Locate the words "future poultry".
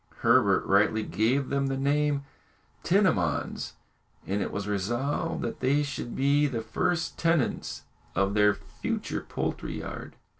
8.55-9.77